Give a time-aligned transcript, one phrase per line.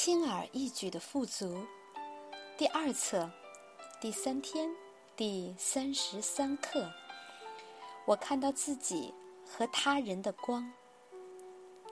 [0.00, 1.58] 轻而易举的富足，
[2.56, 3.28] 第二册，
[4.00, 4.70] 第三天，
[5.16, 6.88] 第三十三课。
[8.06, 9.12] 我看到自己
[9.44, 10.72] 和他人的光，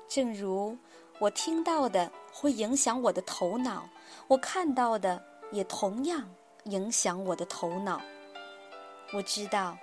[0.06, 0.78] 正如
[1.18, 3.88] 我听到的会影响我的头脑，
[4.28, 5.20] 我看到的
[5.50, 6.32] 也同样
[6.66, 8.00] 影响我的头脑。
[9.14, 9.76] 我知道，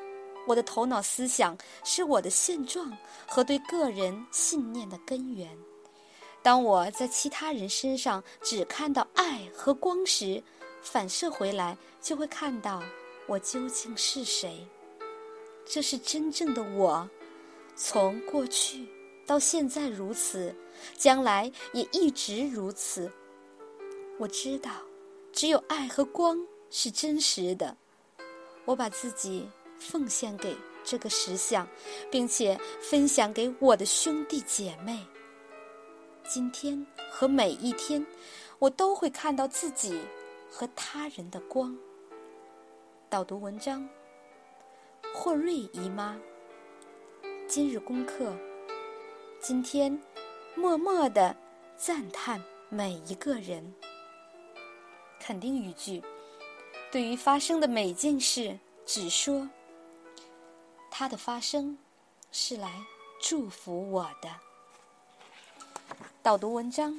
[0.48, 2.98] 我的头脑思想是我的现状
[3.28, 5.50] 和对个人信念的根源。
[6.44, 10.44] 当我在其他人身上只看到爱和光时，
[10.82, 12.84] 反射回来就会看到
[13.26, 14.68] 我究竟是谁。
[15.66, 17.10] 这是真正的我，
[17.78, 18.86] 从过去
[19.26, 20.54] 到现在如此，
[20.98, 23.10] 将来也一直如此。
[24.20, 24.70] 我知道，
[25.32, 26.38] 只有爱和光
[26.70, 27.78] 是真实的。
[28.66, 29.48] 我把自己
[29.80, 30.54] 奉献给
[30.84, 31.66] 这个实相，
[32.12, 35.00] 并且分享给我的兄弟姐妹。
[36.26, 38.06] 今天和每一天，
[38.58, 40.02] 我都会看到自己
[40.50, 41.78] 和他人的光。
[43.10, 43.88] 导读文章：
[45.14, 46.18] 霍瑞姨妈。
[47.48, 48.34] 今日功课：
[49.40, 50.02] 今天
[50.56, 51.36] 默默的
[51.76, 53.74] 赞叹每一个人。
[55.20, 56.02] 肯定语句：
[56.90, 59.48] 对于发生的每件事，只说
[60.90, 61.78] 它的发生
[62.32, 62.82] 是来
[63.22, 64.30] 祝福我的。
[66.24, 66.98] 导读文章：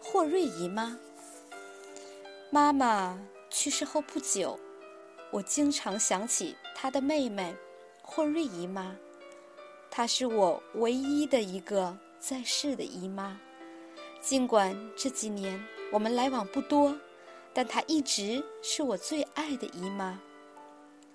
[0.00, 0.96] 霍瑞姨妈。
[2.50, 3.18] 妈妈
[3.50, 4.56] 去世后不久，
[5.32, 7.52] 我经常想起她的妹妹
[8.00, 8.94] 霍瑞姨妈。
[9.90, 13.40] 她是我唯一的一个在世的姨妈。
[14.20, 16.96] 尽管这几年我们来往不多，
[17.52, 20.20] 但她一直是我最爱的姨妈。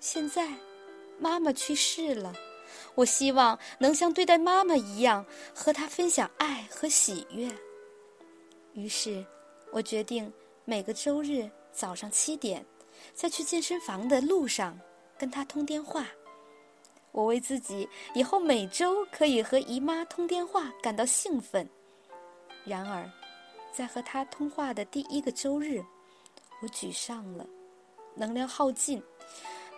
[0.02, 0.56] 现在，
[1.18, 2.34] 妈妈去世了。
[2.96, 7.50] 我希望能像对待妈妈一样，和她分享爱和喜悦。
[8.74, 9.26] 于是，
[9.72, 10.32] 我决定
[10.66, 12.66] 每个周日早上七点，
[13.14, 14.80] 在去健身房的路上
[15.18, 16.06] 跟她通电话。
[17.12, 21.68] 我为自己以后每周可以和姨妈通电话感到兴奋。
[22.66, 23.10] 然而，
[23.74, 25.84] 在和她通话的第一个周日，
[26.62, 27.46] 我沮丧了，
[28.16, 29.02] 能量耗尽。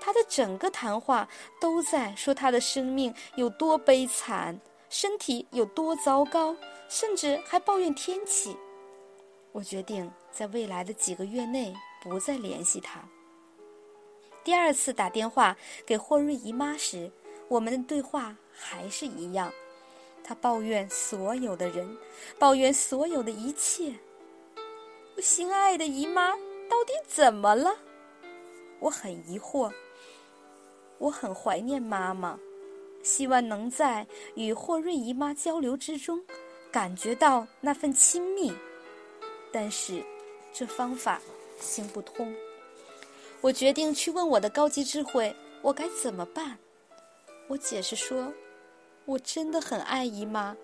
[0.03, 1.29] 他的整个谈话
[1.59, 6.55] 都在说他的生命有多悲惨，身体有多糟糕，
[6.89, 8.57] 甚至还抱怨天气。
[9.51, 13.01] 我决定在未来的几个月内不再联系他。
[14.43, 17.11] 第二次打电话给霍瑞姨妈时，
[17.47, 19.53] 我们的对话还是一样。
[20.23, 21.97] 他抱怨所有的人，
[22.39, 23.93] 抱怨所有的一切。
[25.15, 27.75] 我心爱的姨妈到底怎么了？
[28.79, 29.71] 我很疑惑。
[31.01, 32.39] 我很怀念妈妈，
[33.01, 36.23] 希望能在与霍瑞姨妈交流之中，
[36.71, 38.53] 感觉到那份亲密。
[39.51, 40.03] 但是，
[40.53, 41.19] 这方法
[41.59, 42.31] 行不通。
[43.41, 46.59] 我决定去问我的高级智慧，我该怎么办？
[47.47, 48.31] 我解释说，
[49.05, 50.55] 我真的很爱姨妈，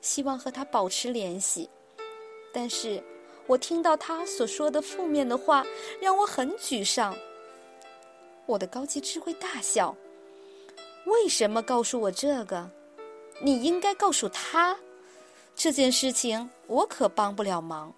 [0.00, 1.70] 希望和她保持联系。
[2.52, 3.00] 但是
[3.46, 5.64] 我听到她所说的负面的话，
[6.00, 7.16] 让我很沮丧。
[8.46, 9.94] 我的高级智慧大笑。
[11.04, 12.70] 为什么告诉我这个？
[13.40, 14.76] 你应该告诉他，
[15.54, 17.92] 这件事情我可帮不了忙。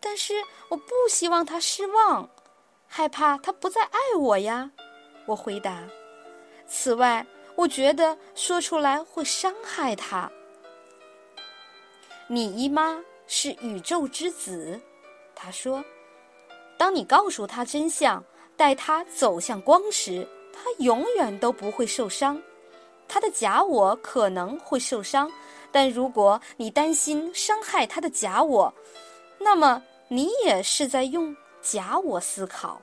[0.00, 0.34] 但是
[0.68, 2.28] 我不希望他失望，
[2.86, 4.70] 害怕他不再爱我呀。
[5.26, 5.88] 我回答。
[6.66, 10.30] 此外，我觉得说出来会伤害他。
[12.26, 14.80] 你姨妈是宇宙之子，
[15.34, 15.84] 他说。
[16.76, 18.22] 当你告诉他真相。
[18.58, 22.42] 带他走向光时，他永远都不会受伤。
[23.06, 25.30] 他的假我可能会受伤，
[25.70, 28.74] 但如果你担心伤害他的假我，
[29.38, 32.82] 那么你也是在用假我思考。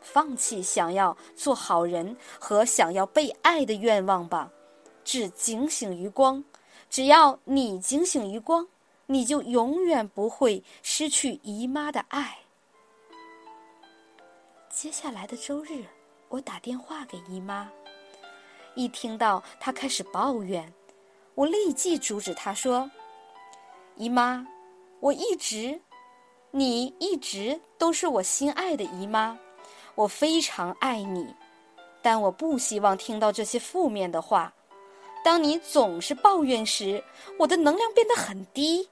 [0.00, 4.50] 放弃想要做好人和想要被爱的愿望吧，
[5.04, 6.42] 只警醒于光。
[6.88, 8.66] 只要你警醒于光，
[9.04, 12.38] 你就永远不会失去姨妈的爱。
[14.76, 15.86] 接下来的周日，
[16.28, 17.66] 我打电话给姨妈。
[18.74, 20.70] 一听到她开始抱怨，
[21.34, 22.90] 我立即阻止她说
[23.96, 24.46] ：“姨妈，
[25.00, 25.80] 我一直，
[26.50, 29.38] 你一直都是我心爱的姨妈，
[29.94, 31.34] 我非常爱你，
[32.02, 34.52] 但我不希望听到这些负面的话。
[35.24, 37.02] 当你总是抱怨时，
[37.38, 38.86] 我的能量变得很低。”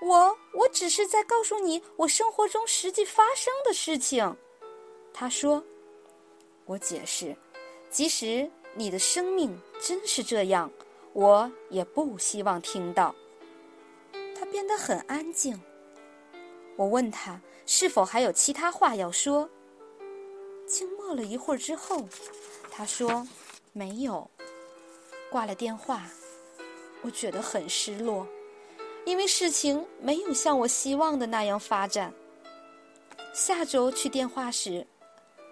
[0.00, 4.36] 我我只是在告诉你我生活中实际发生的事情，
[5.12, 5.64] 他说。
[6.64, 7.34] 我解释，
[7.90, 10.70] 即使你的生命真是这样，
[11.14, 13.14] 我也不希望听到。
[14.38, 15.58] 他变得很安静。
[16.76, 19.48] 我问他是否还有其他话要说。
[20.66, 22.06] 静默了一会儿之后，
[22.70, 23.26] 他说
[23.72, 24.28] ：“没有。”
[25.32, 26.02] 挂了电话。
[27.00, 28.26] 我觉得很失落，
[29.08, 32.12] 因为事情没有像我希望的那样发展。
[33.32, 34.86] 下周去电话时，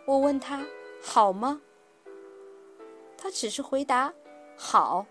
[0.04, 0.62] 我问他
[1.02, 1.58] 好吗？
[3.16, 4.12] 他只是回答
[4.58, 5.06] 好。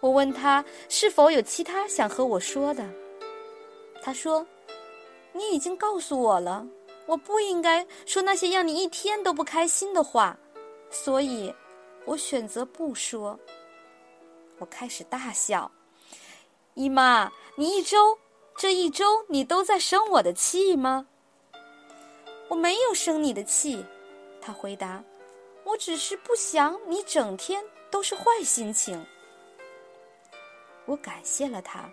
[0.00, 2.86] 我问他是否有其他想和我说的，
[4.02, 4.46] 他说
[5.32, 6.66] ：“你已经告诉我了，
[7.06, 10.38] 我不应该说那些让你一天都不开心的话，
[10.90, 11.54] 所以，
[12.04, 13.40] 我选择不说。”
[14.60, 15.70] 我开始大笑，
[16.80, 18.16] 姨妈，你一周
[18.56, 21.06] 这一周你都在生我的气吗？
[22.48, 23.84] 我没有生你的气，
[24.40, 25.04] 他回答，
[25.64, 29.04] 我只是不想你整天都是坏心情。
[30.86, 31.84] 我感谢了他，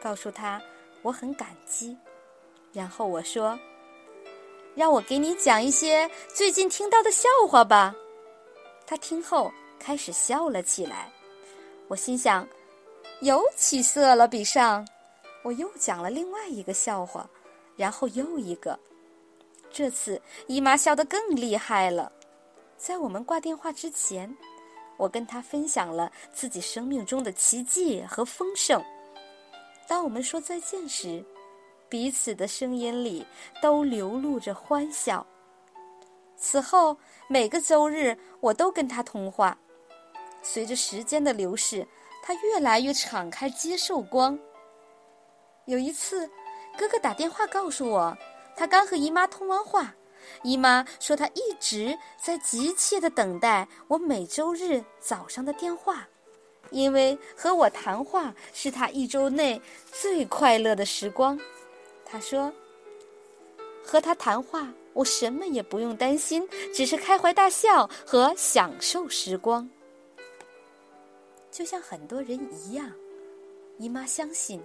[0.00, 0.62] 告诉他
[1.02, 1.96] 我很感激，
[2.72, 3.58] 然后我说，
[4.76, 7.92] 让我给你讲一些最近听到的笑话吧。
[8.86, 11.10] 他听后开始笑了起来。
[11.88, 12.46] 我心想，
[13.20, 14.86] 有起色了，比上。
[15.42, 17.28] 我又讲了另外一个笑话，
[17.76, 18.78] 然后又一个。
[19.70, 22.10] 这次姨妈笑得更厉害了。
[22.76, 24.36] 在我们挂电话之前，
[24.96, 28.82] 我跟她分享了自己生命中的奇迹和丰盛。
[29.86, 31.24] 当我们说再见时，
[31.88, 33.26] 彼此的声音里
[33.62, 35.26] 都流露着欢笑。
[36.36, 36.96] 此后，
[37.28, 39.56] 每个周日我都跟她通话。
[40.42, 41.86] 随着时间的流逝，
[42.26, 44.38] 他越来越敞开接受光。
[45.66, 46.26] 有一次，
[46.74, 48.16] 哥哥打电话告诉我，
[48.56, 49.94] 他刚和姨妈通完话，
[50.42, 56.08] 姨妈说她一直在急切的等待我每周日早上的电话，
[56.70, 59.60] 因为和我谈话是他一周内
[59.92, 61.38] 最快乐的时光。
[62.06, 62.50] 他说
[63.84, 69.68] ：“和他谈话，我什么也不用担心，只是开怀大笑和享受时光。”
[71.54, 72.90] 就像很多人一样，
[73.78, 74.60] 姨妈相信，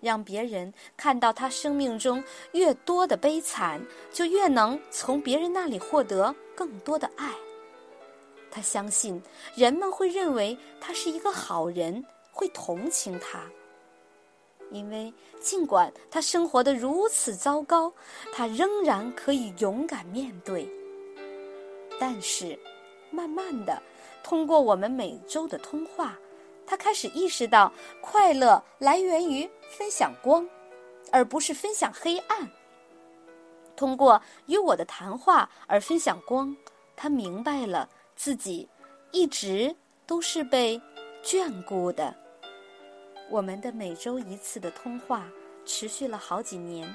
[0.00, 3.80] 让别人看到她生命中越多的悲惨，
[4.12, 7.32] 就越能从别人那里获得更多的爱。
[8.50, 9.22] 她相信
[9.54, 13.44] 人们会认为她是一个好人，会同情她，
[14.72, 17.92] 因为尽管她生活的如此糟糕，
[18.32, 20.68] 她仍然可以勇敢面对。
[22.00, 22.58] 但是，
[23.12, 23.80] 慢慢的。
[24.22, 26.18] 通过我们每周的通话，
[26.66, 30.46] 他开始意识到快乐来源于分享光，
[31.10, 32.50] 而不是分享黑暗。
[33.74, 36.54] 通过与我的谈话而分享光，
[36.96, 38.68] 他明白了自己
[39.12, 39.74] 一直
[40.04, 40.80] 都是被
[41.22, 42.14] 眷顾的。
[43.30, 45.28] 我们的每周一次的通话
[45.64, 46.92] 持续了好几年，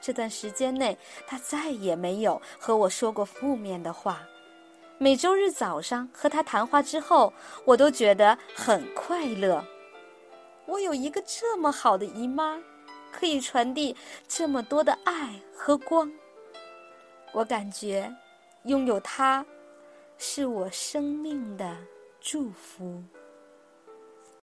[0.00, 0.96] 这段时间内，
[1.26, 4.26] 他再也没有和我说过负面的话。
[5.02, 7.32] 每周日早上和他谈话之后，
[7.64, 9.64] 我都觉得很快乐。
[10.64, 12.62] 我有一个这么好的姨妈，
[13.10, 13.96] 可以传递
[14.28, 16.08] 这么多的爱和光。
[17.32, 18.14] 我感觉
[18.66, 19.44] 拥有她，
[20.18, 21.76] 是我生命的
[22.20, 23.02] 祝福。